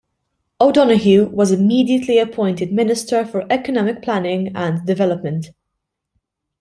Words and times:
O'Donoghue 0.59 1.25
was 1.25 1.51
immediately 1.51 2.17
appointed 2.17 2.73
Minister 2.73 3.23
for 3.23 3.45
Economic 3.53 4.01
Planning 4.01 4.51
and 4.55 4.83
Development. 4.83 5.51